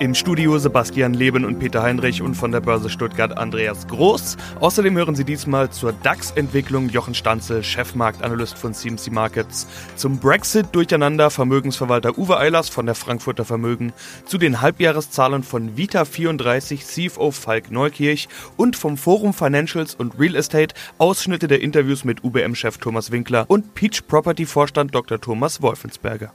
Im 0.00 0.14
Studio 0.14 0.56
Sebastian 0.56 1.12
Leben 1.12 1.44
und 1.44 1.58
Peter 1.58 1.82
Heinrich 1.82 2.22
und 2.22 2.34
von 2.34 2.52
der 2.52 2.60
Börse 2.60 2.88
Stuttgart 2.88 3.36
Andreas 3.36 3.86
Groß. 3.86 4.38
Außerdem 4.58 4.96
hören 4.96 5.14
Sie 5.14 5.24
diesmal 5.26 5.68
zur 5.68 5.92
DAX-Entwicklung 5.92 6.88
Jochen 6.88 7.14
Stanzel, 7.14 7.62
Chefmarktanalyst 7.62 8.56
von 8.56 8.72
CMC 8.72 9.10
Markets, 9.10 9.68
zum 9.96 10.16
Brexit-Durcheinander 10.16 11.28
Vermögensverwalter 11.28 12.16
Uwe 12.16 12.38
Eilers 12.38 12.70
von 12.70 12.86
der 12.86 12.94
Frankfurter 12.94 13.44
Vermögen, 13.44 13.92
zu 14.24 14.38
den 14.38 14.62
Halbjahreszahlen 14.62 15.42
von 15.42 15.76
Vita34 15.76 16.80
CFO 17.10 17.30
Falk 17.30 17.70
Neukirch 17.70 18.30
und 18.56 18.76
vom 18.76 18.96
Forum 18.96 19.34
Financials 19.34 19.94
und 19.94 20.18
Real 20.18 20.34
Estate 20.34 20.74
Ausschnitte 20.96 21.46
der 21.46 21.60
Interviews 21.60 22.04
mit 22.04 22.24
UBM-Chef 22.24 22.78
Thomas 22.78 23.10
Winkler 23.10 23.44
und 23.48 23.74
Peach 23.74 24.06
Property-Vorstand 24.08 24.94
Dr. 24.94 25.20
Thomas 25.20 25.60
Wolfensberger. 25.60 26.32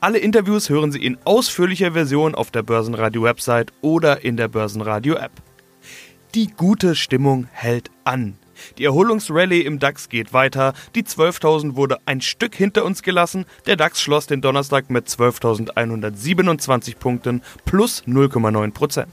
Alle 0.00 0.18
Interviews 0.18 0.68
hören 0.68 0.92
Sie 0.92 1.04
in 1.04 1.18
ausführlicher 1.24 1.92
Version 1.92 2.34
auf 2.34 2.50
der 2.50 2.62
Börsenradio-Website 2.62 3.72
oder 3.80 4.24
in 4.24 4.36
der 4.36 4.48
Börsenradio-App. 4.48 5.32
Die 6.34 6.46
gute 6.46 6.94
Stimmung 6.94 7.48
hält 7.50 7.90
an. 8.04 8.38
Die 8.78 8.84
Erholungsrallye 8.84 9.62
im 9.62 9.78
DAX 9.78 10.08
geht 10.08 10.32
weiter. 10.32 10.74
Die 10.94 11.02
12.000 11.02 11.76
wurde 11.76 11.98
ein 12.06 12.20
Stück 12.20 12.54
hinter 12.54 12.84
uns 12.84 13.02
gelassen. 13.02 13.46
Der 13.66 13.76
DAX 13.76 14.00
schloss 14.00 14.26
den 14.26 14.40
Donnerstag 14.40 14.90
mit 14.90 15.08
12.127 15.08 16.96
Punkten 16.96 17.42
plus 17.64 18.04
0,9 18.06 18.72
Prozent. 18.72 19.12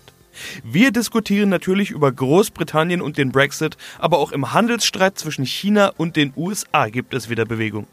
Wir 0.63 0.91
diskutieren 0.91 1.49
natürlich 1.49 1.89
über 1.89 2.11
Großbritannien 2.11 3.01
und 3.01 3.17
den 3.17 3.31
Brexit, 3.31 3.77
aber 3.97 4.19
auch 4.19 4.31
im 4.31 4.53
Handelsstreit 4.53 5.17
zwischen 5.17 5.45
China 5.45 5.91
und 5.97 6.15
den 6.15 6.33
USA 6.35 6.89
gibt 6.89 7.13
es 7.15 7.29
wieder 7.29 7.45
Bewegung. 7.45 7.87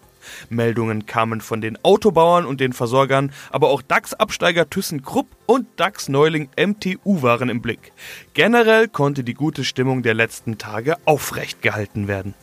Meldungen 0.48 1.06
kamen 1.06 1.40
von 1.40 1.60
den 1.60 1.78
Autobauern 1.82 2.46
und 2.46 2.60
den 2.60 2.72
Versorgern, 2.72 3.32
aber 3.50 3.68
auch 3.68 3.82
DAX-Absteiger 3.82 4.68
ThyssenKrupp 4.70 5.26
und 5.46 5.66
DAX-Neuling 5.76 6.48
MTU 6.58 7.22
waren 7.22 7.48
im 7.48 7.62
Blick. 7.62 7.92
Generell 8.34 8.88
konnte 8.88 9.24
die 9.24 9.34
gute 9.34 9.64
Stimmung 9.64 10.02
der 10.02 10.14
letzten 10.14 10.58
Tage 10.58 10.96
aufrecht 11.04 11.62
gehalten 11.62 12.08
werden. 12.08 12.34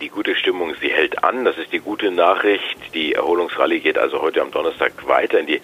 Die 0.00 0.10
gute 0.10 0.36
Stimmung, 0.36 0.74
sie 0.80 0.90
hält 0.90 1.24
an, 1.24 1.44
das 1.44 1.58
ist 1.58 1.72
die 1.72 1.80
gute 1.80 2.12
Nachricht. 2.12 2.94
Die 2.94 3.14
Erholungsrallye 3.14 3.80
geht 3.80 3.98
also 3.98 4.22
heute 4.22 4.40
am 4.42 4.52
Donnerstag 4.52 4.92
weiter 5.08 5.40
in 5.40 5.46
die 5.46 5.60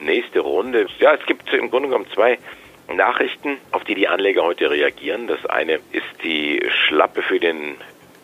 nächste 0.00 0.40
Runde. 0.40 0.86
Ja, 0.98 1.14
es 1.14 1.24
gibt 1.26 1.52
im 1.52 1.70
Grunde 1.70 1.88
genommen 1.88 2.06
zwei 2.12 2.36
Nachrichten, 2.92 3.58
auf 3.70 3.84
die 3.84 3.94
die 3.94 4.08
Anleger 4.08 4.42
heute 4.42 4.70
reagieren. 4.70 5.28
Das 5.28 5.44
eine 5.46 5.74
ist 5.92 6.22
die 6.24 6.60
Schlappe 6.68 7.22
für 7.22 7.38
den 7.38 7.76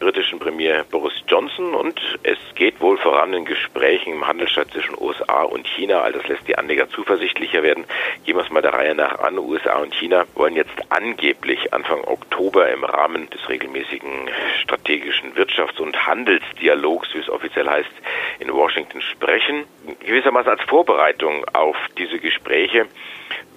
britischen 0.03 0.41
Premier 0.41 0.85
Boris 0.91 1.15
Johnson 1.29 1.75
und 1.75 2.01
es 2.25 2.37
geht 2.57 2.81
wohl 2.81 2.99
voran 2.99 3.33
in 3.35 3.45
Gesprächen 3.45 4.15
im 4.15 4.27
Handelsstaat 4.27 4.73
zwischen 4.73 5.01
USA 5.01 5.45
und 5.45 5.65
China. 5.69 6.01
All 6.01 6.11
das 6.11 6.27
lässt 6.27 6.49
die 6.49 6.59
Anleger 6.59 6.89
zuversichtlicher 6.89 7.63
werden. 7.63 7.85
Gehen 8.25 8.37
wir 8.37 8.43
es 8.43 8.51
mal 8.51 8.63
der 8.63 8.73
Reihe 8.73 8.97
nach 8.97 9.21
an. 9.21 9.39
USA 9.39 9.79
und 9.79 9.95
China 9.95 10.25
wollen 10.35 10.57
jetzt 10.57 10.75
angeblich 10.89 11.73
Anfang 11.73 12.03
Oktober 12.03 12.69
im 12.73 12.83
Rahmen 12.83 13.31
des 13.31 13.49
regelmäßigen 13.49 14.29
strategischen 14.63 15.35
Wirtschafts- 15.35 15.81
und 15.81 16.05
Handelsdialogs, 16.05 17.15
wie 17.15 17.19
es 17.19 17.31
offiziell 17.31 17.69
heißt, 17.69 17.93
in 18.41 18.53
Washington 18.53 19.03
sprechen. 19.03 19.67
Gewissermaßen 20.05 20.51
als 20.51 20.63
Vorbereitung 20.63 21.45
auf 21.53 21.77
diese 21.97 22.19
Gespräche 22.19 22.87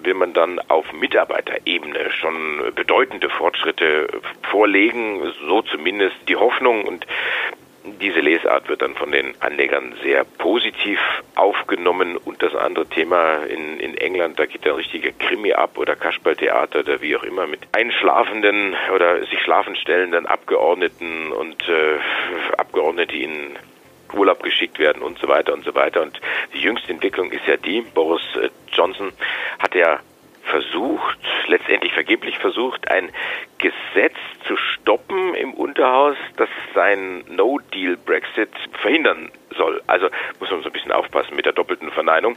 will 0.06 0.14
man 0.14 0.32
dann 0.32 0.58
auf 0.68 0.92
Mitarbeiterebene 0.92 2.10
schon 2.12 2.72
bedeutende 2.74 3.28
Fortschritte 3.28 4.08
vorlegen, 4.50 5.20
so 5.46 5.62
zumindest 5.62 6.16
die 6.28 6.36
Hoffnung 6.36 6.84
und 6.84 7.06
diese 8.00 8.20
Lesart 8.20 8.68
wird 8.68 8.82
dann 8.82 8.94
von 8.94 9.12
den 9.12 9.40
Anlegern 9.40 9.94
sehr 10.02 10.24
positiv 10.24 10.98
aufgenommen. 11.36 12.16
Und 12.16 12.42
das 12.42 12.54
andere 12.54 12.86
Thema 12.86 13.44
in, 13.44 13.78
in 13.78 13.96
England, 13.96 14.38
da 14.38 14.46
geht 14.46 14.66
ein 14.66 14.72
richtiger 14.72 15.12
Krimi 15.12 15.52
ab 15.52 15.78
oder 15.78 15.94
Kasperltheater 15.94 16.80
oder 16.80 17.00
wie 17.00 17.16
auch 17.16 17.22
immer 17.22 17.46
mit 17.46 17.60
einschlafenden 17.72 18.74
oder 18.94 19.20
sich 19.26 19.40
schlafen 19.40 19.76
stellenden 19.76 20.26
Abgeordneten 20.26 21.30
und 21.32 21.68
äh, 21.68 21.98
Abgeordnete, 22.56 23.12
die 23.12 23.22
in 23.22 23.56
Urlaub 24.14 24.42
geschickt 24.42 24.78
werden 24.78 25.02
und 25.02 25.18
so 25.18 25.28
weiter 25.28 25.52
und 25.52 25.64
so 25.64 25.74
weiter. 25.74 26.02
Und 26.02 26.20
die 26.54 26.60
jüngste 26.60 26.90
Entwicklung 26.90 27.30
ist 27.32 27.46
ja 27.46 27.56
die, 27.56 27.82
Boris 27.82 28.22
äh, 28.36 28.48
Johnson 28.72 29.12
hat 29.58 29.74
ja 29.74 30.00
versucht, 30.46 31.18
letztendlich 31.48 31.92
vergeblich 31.92 32.38
versucht, 32.38 32.88
ein 32.88 33.10
Gesetz 33.58 34.16
zu 34.46 34.56
stoppen 34.56 35.34
im 35.34 35.54
Unterhaus, 35.54 36.16
das 36.36 36.48
sein 36.74 37.24
No-Deal-Brexit 37.28 38.50
verhindern 38.80 39.30
soll. 39.56 39.82
Also 39.86 40.08
muss 40.38 40.50
man 40.50 40.62
so 40.62 40.68
ein 40.68 40.72
bisschen 40.72 40.92
aufpassen 40.92 41.34
mit 41.34 41.46
der 41.46 41.52
doppelten 41.52 41.90
Verneinung. 41.90 42.36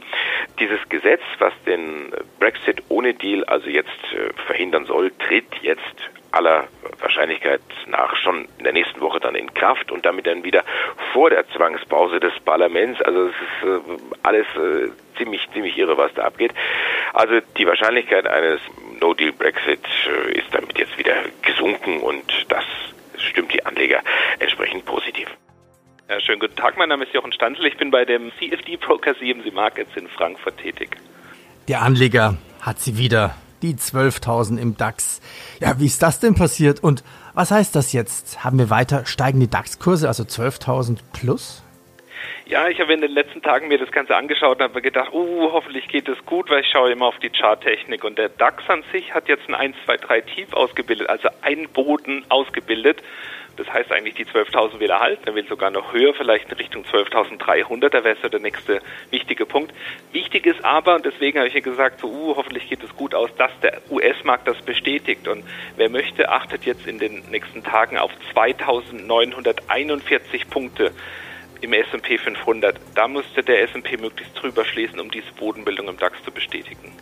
Dieses 0.58 0.80
Gesetz, 0.88 1.22
was 1.38 1.52
den 1.66 2.12
Brexit 2.38 2.82
ohne 2.88 3.14
Deal 3.14 3.44
also 3.44 3.68
jetzt 3.68 3.88
äh, 4.12 4.32
verhindern 4.46 4.86
soll, 4.86 5.12
tritt 5.18 5.54
jetzt 5.62 6.10
aller 6.32 6.68
Wahrscheinlichkeit 7.00 7.60
nach 7.86 8.14
schon 8.16 8.46
in 8.58 8.64
der 8.64 8.72
nächsten 8.72 9.00
Woche 9.00 9.20
dann 9.20 9.34
in 9.34 9.52
Kraft 9.52 9.90
und 9.90 10.04
damit 10.06 10.26
dann 10.26 10.44
wieder 10.44 10.64
vor 11.12 11.30
der 11.30 11.48
Zwangspause 11.50 12.20
des 12.20 12.38
Parlaments. 12.40 13.00
Also 13.02 13.26
es 13.28 13.34
ist 13.34 13.68
äh, 13.68 14.02
alles 14.22 14.46
äh, 14.56 14.90
ziemlich, 15.16 15.48
ziemlich 15.52 15.76
irre, 15.76 15.96
was 15.98 16.12
da 16.14 16.22
abgeht. 16.22 16.52
Also 17.12 17.40
die 17.56 17.66
Wahrscheinlichkeit 17.66 18.26
eines 18.26 18.60
No-Deal-Brexit 19.00 19.80
äh, 20.06 20.38
ist 20.38 20.48
damit 20.52 20.78
jetzt 20.78 20.96
wieder 20.98 21.14
gesunken 21.42 22.00
und 22.00 22.24
das 22.48 22.64
stimmt 23.16 23.52
die 23.52 23.64
Anleger 23.64 24.00
entsprechend 24.38 24.84
positiv. 24.84 25.28
Ja, 26.08 26.20
schönen 26.20 26.40
guten 26.40 26.56
Tag, 26.56 26.76
mein 26.76 26.88
Name 26.88 27.04
ist 27.04 27.14
Jochen 27.14 27.32
Standl. 27.32 27.66
Ich 27.66 27.76
bin 27.76 27.90
bei 27.90 28.04
dem 28.04 28.32
CFD-Broker 28.38 29.16
CMC 29.16 29.52
Markets 29.52 29.90
in 29.96 30.08
Frankfurt 30.08 30.58
tätig. 30.58 30.96
Der 31.68 31.82
Anleger 31.82 32.36
hat 32.60 32.80
sie 32.80 32.98
wieder 32.98 33.36
die 33.62 33.74
12.000 33.74 34.58
im 34.58 34.76
DAX. 34.76 35.20
Ja, 35.60 35.78
wie 35.78 35.86
ist 35.86 36.02
das 36.02 36.18
denn 36.20 36.34
passiert 36.34 36.82
und 36.82 37.04
was 37.34 37.50
heißt 37.50 37.76
das 37.76 37.92
jetzt? 37.92 38.44
Haben 38.44 38.58
wir 38.58 38.70
weiter 38.70 39.06
steigende 39.06 39.46
DAX-Kurse, 39.46 40.08
also 40.08 40.24
12.000 40.24 40.98
plus? 41.12 41.62
Ja, 42.46 42.68
ich 42.68 42.80
habe 42.80 42.92
in 42.92 43.00
den 43.00 43.12
letzten 43.12 43.42
Tagen 43.42 43.68
mir 43.68 43.78
das 43.78 43.92
Ganze 43.92 44.16
angeschaut 44.16 44.58
und 44.58 44.64
habe 44.64 44.82
gedacht, 44.82 45.12
uh, 45.12 45.52
hoffentlich 45.52 45.88
geht 45.88 46.08
es 46.08 46.24
gut, 46.26 46.50
weil 46.50 46.60
ich 46.60 46.68
schaue 46.68 46.90
immer 46.90 47.06
auf 47.06 47.18
die 47.18 47.30
Charttechnik 47.30 48.04
und 48.04 48.18
der 48.18 48.28
DAX 48.28 48.68
an 48.68 48.82
sich 48.92 49.14
hat 49.14 49.28
jetzt 49.28 49.48
ein 49.48 49.54
1, 49.54 49.76
2, 49.84 49.96
3 49.96 50.20
Tief 50.22 50.52
ausgebildet, 50.52 51.08
also 51.08 51.28
ein 51.42 51.68
Boden 51.68 52.24
ausgebildet 52.28 53.02
das 53.60 53.70
heißt 53.70 53.92
eigentlich, 53.92 54.14
die 54.14 54.24
12.000 54.24 54.80
will 54.80 54.88
er 54.88 55.00
halten. 55.00 55.24
Er 55.26 55.34
will 55.34 55.46
sogar 55.46 55.70
noch 55.70 55.92
höher, 55.92 56.14
vielleicht 56.14 56.50
in 56.50 56.56
Richtung 56.56 56.82
12.300. 56.84 57.90
Da 57.90 58.02
wäre 58.04 58.16
so 58.22 58.30
der 58.30 58.40
nächste 58.40 58.80
wichtige 59.10 59.44
Punkt. 59.44 59.74
Wichtig 60.12 60.46
ist 60.46 60.64
aber, 60.64 60.94
und 60.94 61.04
deswegen 61.04 61.36
habe 61.38 61.48
ich 61.48 61.52
ja 61.52 61.60
gesagt, 61.60 62.00
so, 62.00 62.08
uh, 62.08 62.36
hoffentlich 62.36 62.70
geht 62.70 62.82
es 62.82 62.96
gut 62.96 63.14
aus, 63.14 63.28
dass 63.36 63.50
der 63.60 63.82
US-Markt 63.90 64.48
das 64.48 64.62
bestätigt. 64.62 65.28
Und 65.28 65.44
wer 65.76 65.90
möchte, 65.90 66.30
achtet 66.30 66.64
jetzt 66.64 66.86
in 66.86 66.98
den 66.98 67.22
nächsten 67.30 67.62
Tagen 67.62 67.98
auf 67.98 68.12
2.941 68.34 70.48
Punkte 70.48 70.92
im 71.60 71.72
S&P 71.72 72.18
500. 72.18 72.80
Da 72.94 73.08
müsste 73.08 73.42
der 73.42 73.62
S&P 73.62 73.96
möglichst 73.96 74.40
drüber 74.40 74.64
schließen, 74.64 75.00
um 75.00 75.10
diese 75.10 75.32
Bodenbildung 75.38 75.88
im 75.88 75.96
DAX 75.96 76.22
zu 76.24 76.30
bestätigen. 76.30 76.92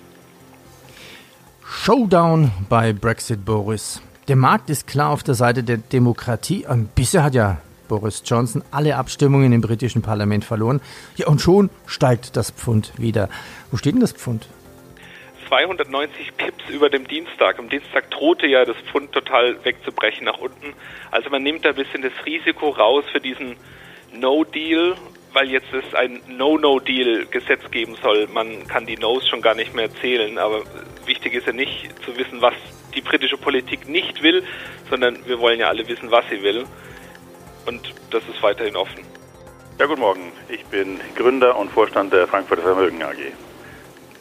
Showdown 1.65 2.51
bei 2.69 2.93
Brexit, 2.93 3.45
Boris. 3.45 4.03
Der 4.27 4.37
Markt 4.37 4.71
ist 4.71 4.87
klar 4.87 5.11
auf 5.11 5.23
der 5.23 5.35
Seite 5.35 5.63
der 5.63 5.79
Demokratie. 5.79 6.67
Bisher 6.95 7.23
hat 7.23 7.35
ja 7.35 7.59
Boris 7.89 8.23
Johnson 8.25 8.63
alle 8.71 8.97
Abstimmungen 8.97 9.53
im 9.53 9.61
britischen 9.61 10.03
Parlament 10.03 10.45
verloren. 10.45 10.81
Ja, 11.17 11.27
und 11.27 11.41
schon 11.41 11.71
steigt 11.87 12.37
das 12.37 12.51
Pfund 12.51 12.93
wieder. 12.99 13.29
Wo 13.71 13.77
steht 13.77 13.95
denn 13.95 14.01
das 14.01 14.13
Pfund? 14.13 14.49
290 15.49 16.37
Pips 16.37 16.69
über 16.69 16.91
dem 16.91 17.09
Dienstag. 17.09 17.59
Am 17.59 17.71
Dienstag 17.71 18.11
drohte 18.11 18.47
ja 18.47 18.67
das 18.67 18.77
Pfund 18.91 19.13
total 19.13 19.57
wegzubrechen 19.65 20.27
nach 20.27 20.39
unten. 20.39 20.75
Also 21.11 21.31
man 21.31 21.43
nimmt 21.43 21.65
da 21.65 21.71
ein 21.71 21.75
bisschen 21.75 22.03
das 22.03 22.13
Risiko 22.27 22.69
raus 22.69 23.05
für 23.11 23.21
diesen 23.21 23.57
No-Deal, 24.13 24.97
weil 25.33 25.51
jetzt 25.51 25.73
es 25.73 25.95
ein 25.95 26.21
No-No-Deal-Gesetz 26.29 27.71
geben 27.71 27.97
soll. 28.03 28.27
Man 28.29 28.67
kann 28.67 28.87
die 28.87 28.97
No's 28.97 29.27
schon 29.29 29.43
gar 29.43 29.55
nicht 29.55 29.75
mehr 29.75 29.93
zählen, 30.01 30.39
aber 30.39 30.63
wichtig 31.07 31.35
ist 31.35 31.47
ja 31.47 31.53
nicht 31.53 31.91
zu 32.05 32.17
wissen, 32.17 32.41
was 32.41 32.55
die 32.95 33.01
britische 33.01 33.37
Politik 33.37 33.89
nicht 33.89 34.23
will, 34.23 34.43
sondern 34.91 35.19
wir 35.27 35.39
wollen 35.39 35.61
ja 35.61 35.69
alle 35.69 35.87
wissen, 35.87 36.11
was 36.11 36.25
sie 36.31 36.43
will. 36.43 36.65
Und 37.67 37.95
das 38.11 38.23
ist 38.25 38.43
weiterhin 38.43 38.77
offen. 38.77 39.05
Ja, 39.79 39.87
guten 39.87 40.01
Morgen. 40.01 40.33
Ich 40.49 40.65
bin 40.65 40.99
Gründer 41.15 41.57
und 41.57 41.71
Vorstand 41.71 42.13
der 42.13 42.27
Frankfurter 42.27 42.63
Vermögen 42.63 43.03
AG. 43.03 43.17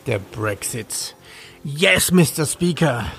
Der 0.05 0.19
Brexit. 0.19 1.15
Yes, 1.63 2.11
Mr. 2.11 2.45
Speaker. 2.45 3.11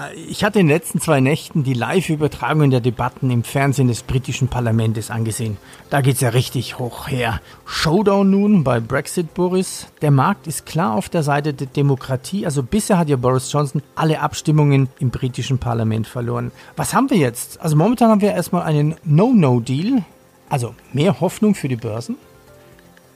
Äh, 0.00 0.14
ich 0.14 0.44
hatte 0.44 0.60
in 0.60 0.66
den 0.66 0.74
letzten 0.74 1.00
zwei 1.00 1.20
Nächten 1.20 1.64
die 1.64 1.74
Live-Übertragungen 1.74 2.70
der 2.70 2.80
Debatten 2.80 3.30
im 3.30 3.44
Fernsehen 3.44 3.88
des 3.88 4.02
britischen 4.02 4.48
Parlaments 4.48 5.10
angesehen. 5.10 5.56
Da 5.90 6.00
geht's 6.00 6.20
ja 6.20 6.30
richtig 6.30 6.78
hoch 6.78 7.08
her. 7.08 7.40
Showdown 7.66 8.30
nun 8.30 8.64
bei 8.64 8.80
Brexit, 8.80 9.34
Boris. 9.34 9.86
Der 10.02 10.10
Markt 10.10 10.46
ist 10.46 10.66
klar 10.66 10.94
auf 10.94 11.08
der 11.08 11.22
Seite 11.22 11.52
der 11.52 11.66
Demokratie. 11.66 12.44
Also 12.44 12.62
bisher 12.62 12.98
hat 12.98 13.08
ja 13.08 13.16
Boris 13.16 13.52
Johnson 13.52 13.82
alle 13.94 14.20
Abstimmungen 14.20 14.88
im 14.98 15.10
britischen 15.10 15.58
Parlament 15.58 16.06
verloren. 16.06 16.52
Was 16.76 16.94
haben 16.94 17.10
wir 17.10 17.18
jetzt? 17.18 17.60
Also 17.60 17.76
momentan 17.76 18.10
haben 18.10 18.20
wir 18.20 18.32
erstmal 18.32 18.62
einen 18.62 18.96
No-No-Deal. 19.04 20.04
Also 20.48 20.74
mehr 20.92 21.20
Hoffnung 21.20 21.54
für 21.54 21.68
die 21.68 21.76
Börsen? 21.76 22.16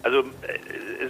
Also 0.03 0.21
äh, 0.21 0.25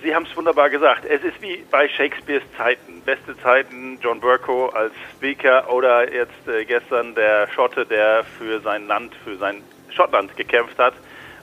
Sie 0.03 0.15
haben 0.15 0.27
es 0.31 0.37
wunderbar 0.37 0.71
gesagt. 0.71 1.05
Es 1.05 1.23
ist 1.23 1.41
wie 1.41 1.65
bei 1.71 1.89
Shakespeares 1.89 2.43
Zeiten. 2.57 2.94
Beste 3.05 3.37
Zeiten, 3.43 3.99
John 4.03 4.21
Burko 4.21 4.69
als 4.69 4.93
Speaker 5.15 5.71
oder 5.71 6.11
jetzt 6.13 6.49
äh, 6.49 6.65
gestern 6.65 7.15
der 7.15 7.49
Schotte, 7.49 7.85
der 7.85 8.25
für 8.39 8.61
sein 8.61 8.87
Land, 8.87 9.15
für 9.25 9.37
sein 9.37 9.63
Schottland 9.91 10.35
gekämpft 10.37 10.79
hat. 10.79 10.95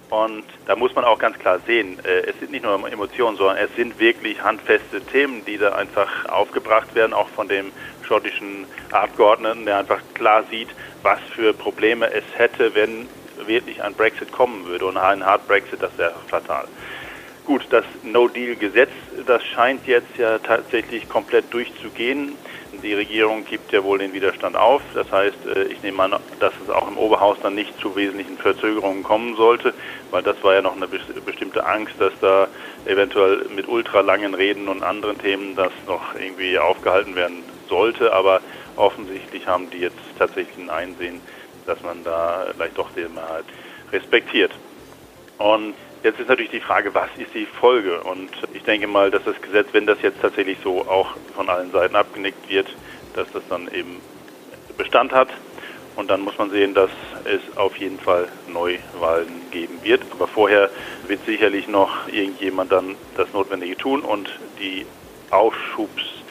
Und 0.09 0.43
da 0.65 0.75
muss 0.75 0.93
man 0.93 1.05
auch 1.05 1.19
ganz 1.19 1.37
klar 1.39 1.59
sehen, 1.65 1.97
äh, 2.03 2.29
es 2.29 2.39
sind 2.39 2.51
nicht 2.51 2.63
nur 2.63 2.91
Emotionen, 2.91 3.37
sondern 3.37 3.57
es 3.57 3.73
sind 3.75 3.99
wirklich 3.99 4.41
handfeste 4.43 5.01
Themen, 5.01 5.45
die 5.45 5.57
da 5.57 5.73
einfach 5.73 6.25
aufgebracht 6.25 6.93
werden, 6.95 7.13
auch 7.13 7.29
von 7.29 7.47
dem 7.47 7.71
schottischen 8.05 8.65
Abgeordneten, 8.91 9.65
der 9.65 9.77
einfach 9.77 10.01
klar 10.15 10.43
sieht, 10.49 10.69
was 11.03 11.19
für 11.35 11.53
Probleme 11.53 12.11
es 12.11 12.25
hätte, 12.35 12.75
wenn 12.75 13.07
wirklich 13.45 13.81
ein 13.81 13.93
Brexit 13.93 14.31
kommen 14.31 14.65
würde. 14.65 14.85
Und 14.85 14.97
ein 14.97 15.25
Hard 15.25 15.47
Brexit, 15.47 15.81
das 15.81 15.97
wäre 15.97 16.13
fatal. 16.27 16.67
Gut, 17.45 17.65
das 17.71 17.85
No-Deal-Gesetz, 18.03 18.91
das 19.25 19.43
scheint 19.43 19.88
jetzt 19.88 20.15
ja 20.17 20.38
tatsächlich 20.38 21.09
komplett 21.09 21.51
durchzugehen. 21.51 22.33
Die 22.83 22.93
Regierung 22.93 23.45
gibt 23.45 23.71
ja 23.71 23.83
wohl 23.83 23.97
den 23.97 24.13
Widerstand 24.13 24.55
auf. 24.55 24.81
Das 24.93 25.11
heißt, 25.11 25.38
äh, 25.55 25.63
ich 25.63 25.81
nehme 25.81 26.03
an, 26.03 26.15
dass 26.39 26.53
es 26.63 26.69
auch 26.69 26.88
im 26.88 26.97
Oberhaus 26.97 27.38
dann 27.41 27.55
nicht 27.55 27.79
zu 27.79 27.95
wesentlichen 27.95 28.38
Verzögerungen 28.38 29.03
kommen 29.03 29.35
sollte, 29.35 29.73
weil 30.11 30.23
das 30.23 30.41
war 30.43 30.53
ja 30.53 30.61
noch 30.61 30.75
eine 30.75 30.88
bestimmte 30.88 31.65
Angst, 31.65 31.95
dass 31.99 32.13
da 32.21 32.47
eventuell 32.85 33.45
mit 33.55 33.67
ultralangen 33.67 34.33
Reden 34.35 34.67
und 34.67 34.83
anderen 34.83 35.17
Themen 35.17 35.55
das 35.55 35.71
noch 35.87 36.15
irgendwie 36.15 36.57
aufgehalten 36.59 37.15
werden 37.15 37.44
sollte. 37.67 38.13
Aber 38.13 38.39
offensichtlich 38.75 39.47
haben 39.47 39.69
die 39.71 39.79
jetzt 39.79 39.97
tatsächlich 40.17 40.57
ein 40.57 40.69
Einsehen, 40.69 41.21
dass 41.65 41.81
man 41.81 42.03
da 42.03 42.45
vielleicht 42.55 42.77
doch 42.77 42.89
die 42.95 43.01
Mehrheit 43.01 43.45
respektiert. 43.91 44.51
Und 45.37 45.73
Jetzt 46.03 46.19
ist 46.19 46.30
natürlich 46.30 46.50
die 46.50 46.62
Frage, 46.62 46.95
was 46.95 47.09
ist 47.18 47.33
die 47.36 47.45
Folge? 47.45 48.01
Und 48.01 48.31
ich 48.53 48.63
denke 48.63 48.88
mal, 48.88 49.12
dass 49.12 49.24
das 49.24 49.39
Gesetz, 49.39 49.68
wenn 49.71 49.86
das 49.86 50.01
jetzt 50.01 50.19
tatsächlich 50.19 50.57
so 50.63 50.81
auch 50.88 51.15
von 51.36 51.48
allen 51.48 51.71
Seiten 51.71 51.95
abgenickt 51.95 52.50
wird, 52.50 52.75
dass 53.13 53.31
das 53.31 53.44
dann 53.50 53.68
eben 53.68 54.01
Bestand 54.77 55.12
hat. 55.12 55.30
Und 55.95 56.09
dann 56.09 56.21
muss 56.21 56.36
man 56.39 56.50
sehen, 56.50 56.74
dass 56.74 56.89
es 57.25 57.56
auf 57.56 57.77
jeden 57.77 58.00
Fall 58.00 58.27
Neuwahlen 58.51 59.30
geben 59.51 59.77
wird. 59.83 60.01
Aber 60.12 60.27
vorher 60.27 60.71
wird 61.06 61.24
sicherlich 61.25 61.68
noch 61.68 62.07
irgendjemand 62.07 62.71
dann 62.71 62.95
das 63.15 63.31
Notwendige 63.33 63.77
tun 63.77 64.01
und 64.01 64.27
die 64.59 64.88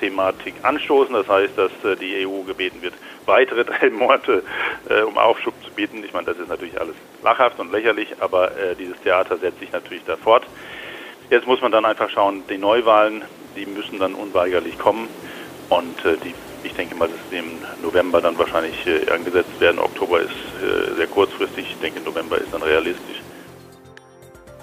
Aufschubsthematik 0.01 0.55
anstoßen. 0.63 1.15
Das 1.15 1.29
heißt, 1.29 1.57
dass 1.57 1.73
äh, 1.85 1.97
die 1.97 2.27
EU 2.27 2.43
gebeten 2.43 2.83
wird, 2.83 2.95
weitere 3.27 3.65
drei 3.71 3.91
Monate 3.91 4.43
äh, 4.89 5.03
um 5.03 5.19
Aufschub 5.19 5.55
zu 5.65 5.71
bieten. 5.71 6.03
Ich 6.05 6.13
meine, 6.13 6.27
das 6.27 6.39
ist 6.39 6.49
natürlich 6.49 6.81
alles 6.81 6.97
lachhaft 7.23 7.59
und 7.59 7.73
lächerlich, 7.73 8.09
aber 8.21 8.57
äh, 8.57 8.75
dieses 8.75 8.99
Theater 9.03 9.37
setzt 9.39 9.61
sich 9.61 9.73
natürlich 9.73 10.05
da 10.05 10.17
fort. 10.17 10.45
Jetzt 11.31 11.47
muss 11.47 11.61
man 11.61 11.71
dann 11.71 11.85
einfach 11.85 12.11
schauen, 12.11 12.43
die 12.49 12.59
Neuwahlen, 12.59 13.23
die 13.55 13.67
müssen 13.67 13.99
dann 13.99 14.15
unweigerlich 14.15 14.79
kommen 14.79 15.09
und 15.69 15.97
die, 16.25 16.35
ich 16.65 16.75
denke 16.75 16.97
mal, 16.97 17.07
dass 17.07 17.19
sie 17.31 17.37
im 17.37 17.63
November 17.81 18.21
dann 18.21 18.37
wahrscheinlich 18.37 18.75
angesetzt 19.13 19.61
werden. 19.61 19.79
Oktober 19.79 20.23
ist 20.23 20.35
sehr 20.97 21.07
kurzfristig, 21.07 21.67
ich 21.71 21.79
denke, 21.79 22.01
November 22.01 22.37
ist 22.39 22.53
dann 22.53 22.63
realistisch. 22.63 23.23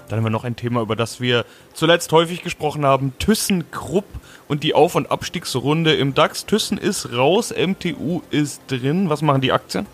Dann 0.08 0.18
haben 0.18 0.24
wir 0.24 0.30
noch 0.30 0.44
ein 0.44 0.56
Thema, 0.56 0.80
über 0.82 0.96
das 0.96 1.20
wir 1.20 1.44
zuletzt 1.74 2.12
häufig 2.12 2.42
gesprochen 2.42 2.84
haben. 2.84 3.12
ThyssenKrupp 3.18 4.06
und 4.48 4.62
die 4.62 4.74
Auf- 4.74 4.94
und 4.94 5.10
Abstiegsrunde 5.10 5.94
im 5.94 6.14
DAX. 6.14 6.46
Thyssen 6.46 6.78
ist 6.78 7.16
raus, 7.16 7.54
MTU 7.56 8.22
ist 8.30 8.62
drin. 8.68 9.10
Was 9.10 9.22
machen 9.22 9.40
die 9.40 9.52
Aktien? 9.52 9.86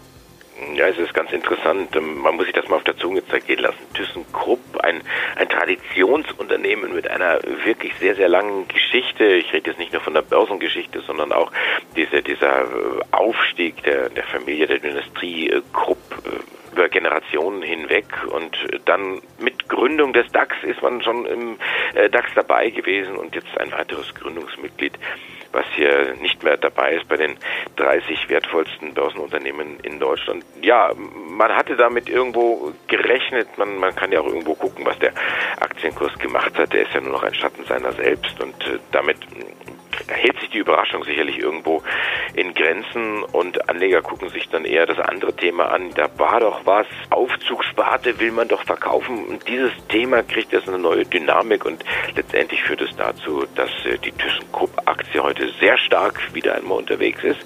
Ja, 0.74 0.86
es 0.86 0.98
ist 0.98 1.12
ganz 1.14 1.32
interessant. 1.32 1.94
Ähm, 1.96 2.18
man 2.18 2.36
muss 2.36 2.46
sich 2.46 2.54
das 2.54 2.68
mal 2.68 2.76
auf 2.76 2.84
der 2.84 2.96
Zunge 2.96 3.26
zergehen 3.26 3.60
lassen. 3.60 3.78
ThyssenKrupp, 3.94 4.60
ein, 4.82 5.02
ein 5.36 5.48
Traditionsunternehmen 5.48 6.94
mit 6.94 7.08
einer 7.08 7.40
wirklich 7.64 7.92
sehr, 8.00 8.14
sehr 8.14 8.28
langen 8.28 8.66
Geschichte. 8.68 9.24
Ich 9.24 9.52
rede 9.52 9.70
jetzt 9.70 9.78
nicht 9.78 9.92
nur 9.92 10.02
von 10.02 10.14
der 10.14 10.22
Börsengeschichte, 10.22 11.00
sondern 11.00 11.32
auch 11.32 11.50
diese, 11.96 12.22
dieser 12.22 12.62
äh, 12.62 12.66
Aufstieg 13.10 13.82
der, 13.82 14.08
der 14.10 14.24
Familie 14.24 14.66
der 14.66 14.78
Dynastie 14.78 15.50
äh, 15.50 15.62
Krupp 15.72 15.98
äh, 16.24 16.72
über 16.72 16.88
Generationen 16.88 17.62
hinweg 17.62 18.06
und 18.30 18.56
dann 18.84 19.20
mit 19.38 19.53
Gründung 19.74 20.12
des 20.12 20.30
DAX 20.32 20.54
ist 20.62 20.82
man 20.82 21.02
schon 21.02 21.26
im 21.26 21.58
DAX 21.94 22.28
dabei 22.34 22.70
gewesen 22.70 23.16
und 23.16 23.34
jetzt 23.34 23.58
ein 23.58 23.72
weiteres 23.72 24.14
Gründungsmitglied 24.14 24.98
was 25.54 25.64
hier 25.76 26.14
nicht 26.20 26.42
mehr 26.42 26.56
dabei 26.56 26.94
ist 26.94 27.08
bei 27.08 27.16
den 27.16 27.36
30 27.76 28.28
wertvollsten 28.28 28.92
Börsenunternehmen 28.92 29.78
in 29.80 30.00
Deutschland. 30.00 30.44
Ja, 30.60 30.92
man 30.94 31.54
hatte 31.54 31.76
damit 31.76 32.08
irgendwo 32.08 32.72
gerechnet. 32.88 33.56
Man, 33.56 33.78
man 33.78 33.94
kann 33.94 34.12
ja 34.12 34.20
auch 34.20 34.26
irgendwo 34.26 34.54
gucken, 34.54 34.84
was 34.84 34.98
der 34.98 35.12
Aktienkurs 35.60 36.18
gemacht 36.18 36.58
hat. 36.58 36.72
Der 36.72 36.82
ist 36.82 36.92
ja 36.92 37.00
nur 37.00 37.12
noch 37.12 37.22
ein 37.22 37.34
Schatten 37.34 37.64
seiner 37.64 37.92
selbst 37.92 38.38
und 38.40 38.54
äh, 38.66 38.78
damit 38.90 39.18
hält 40.08 40.38
sich 40.40 40.50
die 40.50 40.58
Überraschung 40.58 41.04
sicherlich 41.04 41.38
irgendwo 41.38 41.82
in 42.34 42.54
Grenzen 42.54 43.22
und 43.22 43.68
Anleger 43.68 44.02
gucken 44.02 44.28
sich 44.30 44.48
dann 44.48 44.64
eher 44.64 44.86
das 44.86 44.98
andere 44.98 45.34
Thema 45.34 45.70
an. 45.70 45.90
Da 45.94 46.08
war 46.18 46.40
doch 46.40 46.64
was, 46.64 46.86
Aufzugssparte 47.10 48.18
will 48.18 48.32
man 48.32 48.48
doch 48.48 48.64
verkaufen 48.64 49.26
und 49.26 49.46
dieses 49.48 49.72
Thema 49.88 50.22
kriegt 50.22 50.52
jetzt 50.52 50.68
eine 50.68 50.78
neue 50.78 51.04
Dynamik 51.04 51.64
und 51.64 51.84
letztendlich 52.14 52.62
führt 52.62 52.80
es 52.80 52.94
dazu, 52.96 53.46
dass 53.54 53.70
äh, 53.84 53.98
die 53.98 54.12
ThyssenKrupp-Aktie 54.12 55.22
heute 55.22 55.48
sehr 55.60 55.78
stark 55.78 56.34
wieder 56.34 56.54
einmal 56.54 56.78
unterwegs 56.78 57.22
ist 57.24 57.40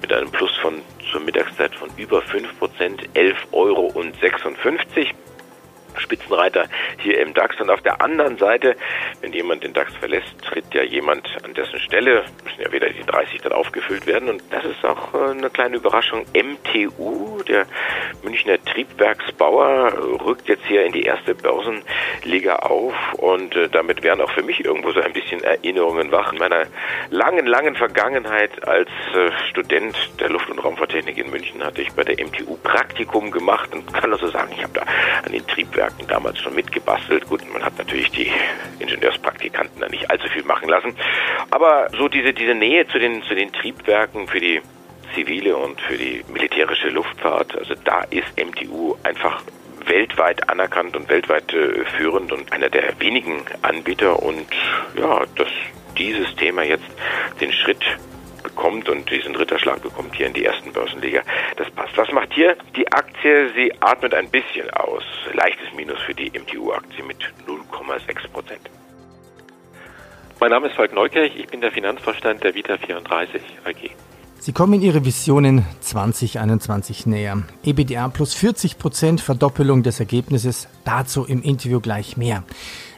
mit 0.00 0.12
einem 0.12 0.30
Plus 0.30 0.56
von 0.58 0.82
zur 1.10 1.20
Mittagszeit 1.20 1.74
von 1.74 1.90
über 1.96 2.20
5%, 2.20 2.48
11,56 3.14 3.46
Euro. 3.52 3.92
Spitzenreiter 5.96 6.66
hier 6.98 7.20
im 7.20 7.34
DAX. 7.34 7.60
Und 7.60 7.70
auf 7.70 7.80
der 7.82 8.00
anderen 8.00 8.38
Seite, 8.38 8.76
wenn 9.20 9.32
jemand 9.32 9.64
den 9.64 9.72
DAX 9.72 9.94
verlässt, 9.96 10.34
tritt 10.42 10.72
ja 10.72 10.82
jemand 10.82 11.28
an 11.44 11.54
dessen 11.54 11.78
Stelle. 11.78 12.24
Müssen 12.44 12.62
ja 12.62 12.72
wieder 12.72 12.88
die 12.90 13.04
30 13.04 13.40
dann 13.42 13.52
aufgefüllt 13.52 14.06
werden. 14.06 14.28
Und 14.28 14.42
das 14.50 14.64
ist 14.64 14.84
auch 14.84 15.14
äh, 15.14 15.30
eine 15.30 15.50
kleine 15.50 15.76
Überraschung. 15.76 16.24
MTU, 16.34 17.42
der 17.42 17.66
Münchner 18.22 18.62
Triebwerksbauer, 18.64 19.92
rückt 20.24 20.48
jetzt 20.48 20.64
hier 20.66 20.84
in 20.84 20.92
die 20.92 21.02
erste 21.02 21.34
Börsenliga 21.34 22.56
auf. 22.56 22.94
Und 23.14 23.54
äh, 23.56 23.68
damit 23.68 24.02
wären 24.02 24.20
auch 24.20 24.30
für 24.30 24.42
mich 24.42 24.64
irgendwo 24.64 24.92
so 24.92 25.00
ein 25.00 25.12
bisschen 25.12 25.42
Erinnerungen 25.44 26.10
wach. 26.10 26.32
In 26.32 26.38
meiner 26.38 26.66
langen, 27.10 27.46
langen 27.46 27.76
Vergangenheit 27.76 28.66
als 28.66 28.88
äh, 29.14 29.30
Student 29.50 29.96
der 30.20 30.30
Luft- 30.30 30.50
und 30.50 30.58
Raumfahrttechnik 30.58 31.18
in 31.18 31.30
München 31.30 31.62
hatte 31.64 31.82
ich 31.82 31.92
bei 31.92 32.04
der 32.04 32.24
MTU 32.24 32.56
Praktikum 32.62 33.30
gemacht 33.30 33.72
und 33.74 33.92
kann 33.92 34.12
also 34.12 34.28
sagen, 34.28 34.52
ich 34.56 34.62
habe 34.62 34.72
da 34.74 34.82
an 35.24 35.32
den 35.32 35.46
Triebwerken 35.46 35.81
Triebwerken 35.82 36.06
damals 36.06 36.38
schon 36.38 36.54
mitgebastelt. 36.54 37.28
Gut, 37.28 37.40
man 37.52 37.64
hat 37.64 37.76
natürlich 37.76 38.10
die 38.10 38.30
Ingenieurspraktikanten 38.78 39.80
da 39.80 39.88
nicht 39.88 40.10
allzu 40.10 40.28
viel 40.28 40.44
machen 40.44 40.68
lassen. 40.68 40.94
Aber 41.50 41.88
so 41.96 42.08
diese, 42.08 42.32
diese 42.32 42.54
Nähe 42.54 42.86
zu 42.88 42.98
den, 42.98 43.22
zu 43.24 43.34
den 43.34 43.52
Triebwerken 43.52 44.28
für 44.28 44.38
die 44.38 44.60
zivile 45.14 45.56
und 45.56 45.80
für 45.80 45.96
die 45.96 46.24
militärische 46.32 46.88
Luftfahrt, 46.88 47.56
also 47.56 47.74
da 47.84 48.02
ist 48.10 48.28
MTU 48.36 48.96
einfach 49.02 49.42
weltweit 49.86 50.48
anerkannt 50.48 50.96
und 50.96 51.08
weltweit 51.08 51.52
äh, 51.52 51.84
führend 51.96 52.30
und 52.30 52.52
einer 52.52 52.70
der 52.70 52.98
wenigen 53.00 53.44
Anbieter 53.62 54.22
und 54.22 54.46
ja, 54.96 55.24
dass 55.34 55.48
dieses 55.98 56.34
Thema 56.36 56.62
jetzt 56.62 56.88
den 57.40 57.52
Schritt 57.52 57.84
bekommt 58.42 58.88
und 58.88 59.10
diesen 59.10 59.36
Ritterschlag 59.36 59.82
bekommt 59.82 60.14
hier 60.14 60.26
in 60.26 60.32
die 60.32 60.44
ersten 60.44 60.72
Börsenliga. 60.72 61.22
Das 61.56 61.70
passt. 61.70 61.96
Was 61.96 62.10
macht 62.12 62.32
hier 62.32 62.56
die 62.76 62.90
Aktie? 62.92 63.50
Sie 63.54 63.72
atmet 63.80 64.14
ein 64.14 64.28
bisschen 64.30 64.68
aus. 64.70 65.04
Leichtes 65.32 65.72
Minus 65.76 66.00
für 66.00 66.14
die 66.14 66.30
MTU-Aktie 66.30 67.04
mit 67.04 67.18
0,6 67.46 68.28
Prozent. 68.32 68.70
Mein 70.40 70.50
Name 70.50 70.66
ist 70.68 70.74
Falk 70.74 70.92
Neukirch, 70.92 71.36
ich 71.36 71.46
bin 71.46 71.60
der 71.60 71.70
Finanzvorstand 71.70 72.42
der 72.42 72.54
Vita 72.54 72.76
34 72.76 73.40
AG. 73.64 73.90
Sie 74.40 74.52
kommen 74.52 74.72
in 74.72 74.82
Ihre 74.82 75.04
Visionen 75.04 75.64
2021 75.82 77.06
näher. 77.06 77.44
EBDA 77.62 78.08
plus 78.08 78.34
40 78.34 78.76
Prozent 78.76 79.20
Verdoppelung 79.20 79.84
des 79.84 80.00
Ergebnisses, 80.00 80.66
dazu 80.84 81.24
im 81.24 81.42
Interview 81.42 81.78
gleich 81.78 82.16
mehr. 82.16 82.42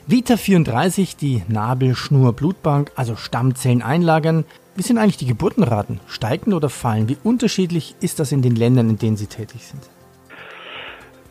Vita 0.07 0.39
34, 0.39 1.17
die 1.17 1.43
Nabelschnur-Blutbank, 1.49 2.93
also 2.97 3.15
Stammzellen 3.15 3.83
einlagern, 3.83 4.47
wie 4.77 4.83
sind 4.83 4.99
eigentlich 4.99 5.17
die 5.17 5.27
Geburtenraten? 5.27 6.01
Steigen 6.09 6.53
oder 6.53 6.69
fallen? 6.69 7.09
Wie 7.09 7.17
unterschiedlich 7.23 7.95
ist 8.01 8.19
das 8.19 8.33
in 8.33 8.43
den 8.43 8.57
Ländern, 8.57 8.91
in 8.91 8.99
denen 8.99 9.17
Sie 9.17 9.27
tätig 9.27 9.65
sind? 9.67 9.83